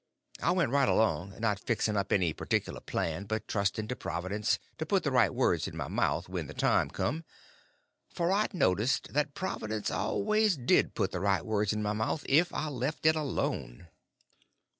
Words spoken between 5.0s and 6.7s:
the right words in my mouth when the